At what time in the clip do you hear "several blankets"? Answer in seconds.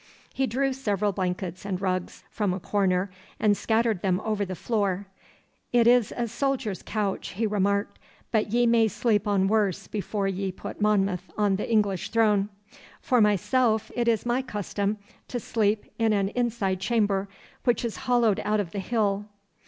0.73-1.63